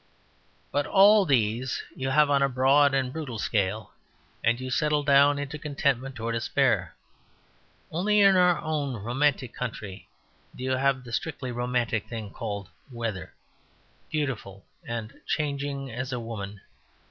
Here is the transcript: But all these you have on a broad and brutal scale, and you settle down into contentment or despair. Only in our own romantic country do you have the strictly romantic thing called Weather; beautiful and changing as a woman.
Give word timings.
But 0.71 0.87
all 0.87 1.25
these 1.27 1.83
you 1.95 2.09
have 2.09 2.27
on 2.31 2.41
a 2.41 2.49
broad 2.49 2.95
and 2.95 3.13
brutal 3.13 3.37
scale, 3.37 3.93
and 4.43 4.59
you 4.59 4.71
settle 4.71 5.03
down 5.03 5.37
into 5.37 5.59
contentment 5.59 6.19
or 6.19 6.31
despair. 6.31 6.95
Only 7.91 8.19
in 8.19 8.35
our 8.35 8.59
own 8.61 8.95
romantic 8.95 9.53
country 9.53 10.09
do 10.55 10.63
you 10.63 10.71
have 10.71 11.03
the 11.03 11.11
strictly 11.13 11.51
romantic 11.51 12.07
thing 12.09 12.31
called 12.31 12.69
Weather; 12.91 13.35
beautiful 14.09 14.65
and 14.83 15.21
changing 15.27 15.91
as 15.91 16.11
a 16.11 16.19
woman. 16.19 16.61